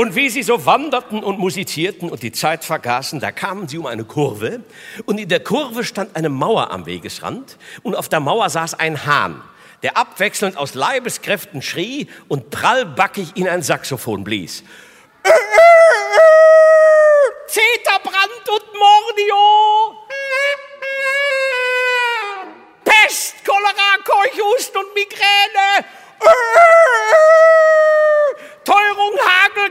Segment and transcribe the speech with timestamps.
[0.00, 3.84] Und wie sie so wanderten und musizierten und die Zeit vergaßen, da kamen sie um
[3.84, 4.60] eine Kurve
[5.04, 9.04] und in der Kurve stand eine Mauer am Wegesrand und auf der Mauer saß ein
[9.04, 9.42] Hahn,
[9.82, 14.64] der abwechselnd aus Leibeskräften schrie und prallbackig in ein Saxophon blies.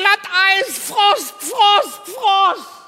[0.00, 2.79] Glatteis, Frost, Frost, Frost.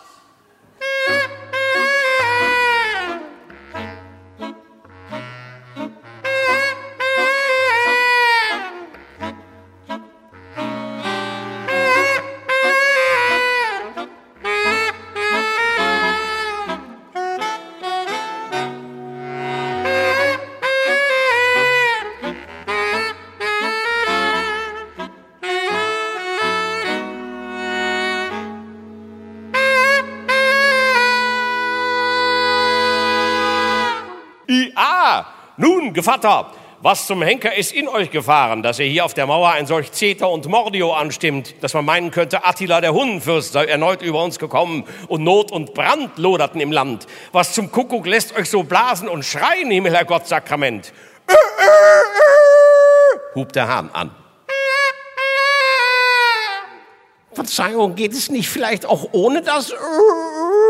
[35.63, 39.51] Nun, Gevatter, was zum Henker ist in euch gefahren, dass ihr hier auf der Mauer
[39.51, 44.03] ein solch Zeter und Mordio anstimmt, dass man meinen könnte, Attila der Hundenfürst sei erneut
[44.03, 47.07] über uns gekommen und Not und Brand loderten im Land.
[47.31, 50.93] Was zum Kuckuck lässt euch so blasen und schreien, Himmel, Herr Gott, Sakrament?
[53.37, 54.11] hub der Hahn an.
[57.34, 59.72] Verzeihung, geht es nicht vielleicht auch ohne das?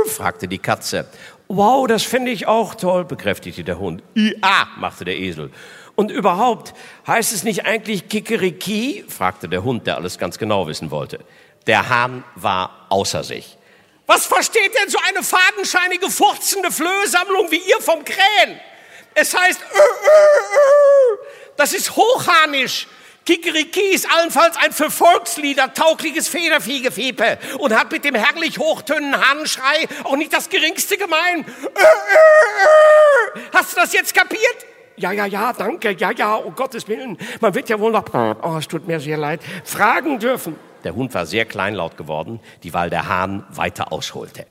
[0.07, 1.07] fragte die Katze.
[1.49, 4.03] Wow, das fände ich auch toll, bekräftigte der Hund.
[4.15, 5.51] Ja, machte der Esel.
[5.95, 6.73] Und überhaupt,
[7.07, 9.05] heißt es nicht eigentlich Kikeriki?
[9.09, 11.19] fragte der Hund, der alles ganz genau wissen wollte.
[11.67, 13.59] Der Hahn war außer sich.
[14.07, 18.61] Was versteht denn so eine fadenscheinige, furzende Flöhsammlung wie ihr vom Krähen?
[19.15, 19.61] Es heißt,
[21.57, 22.89] das ist hochhanisch.
[23.25, 29.87] Kikeriki ist allenfalls ein für Volkslieder taugliches Federviehgefiepe und hat mit dem herrlich hochtönen Hahnenschrei
[30.05, 31.45] auch nicht das geringste gemein.
[33.53, 34.67] Hast du das jetzt kapiert?
[34.97, 37.17] Ja, ja, ja, danke, ja, ja, um Gottes Willen.
[37.41, 40.57] Man wird ja wohl noch, oh, es tut mir sehr leid, fragen dürfen.
[40.85, 44.47] Der Hund war sehr kleinlaut geworden, dieweil der Hahn weiter ausholte.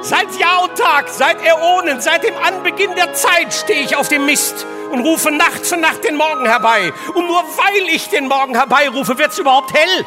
[0.00, 4.26] Seit Jahr und Tag, seit Äonen, seit dem Anbeginn der Zeit stehe ich auf dem
[4.26, 6.92] Mist und rufe Nacht für Nacht den Morgen herbei.
[7.14, 10.06] Und nur weil ich den Morgen herbeirufe, wird's überhaupt hell.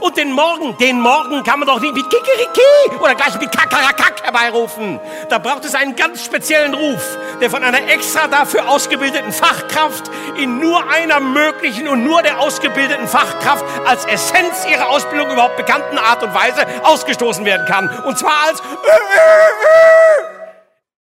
[0.00, 4.21] Und den Morgen, den Morgen kann man doch nicht mit Kikeriki oder gleich mit Kakarakak
[4.32, 5.00] herbeirufen.
[5.28, 10.58] Da braucht es einen ganz speziellen Ruf, der von einer extra dafür ausgebildeten Fachkraft in
[10.58, 16.22] nur einer möglichen und nur der ausgebildeten Fachkraft als Essenz ihrer Ausbildung überhaupt bekannten Art
[16.22, 17.88] und Weise ausgestoßen werden kann.
[18.04, 18.62] Und zwar als